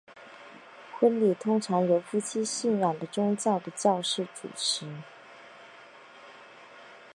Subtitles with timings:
[0.99, 4.87] 婚礼通常由夫妻信仰的宗教的教士主持。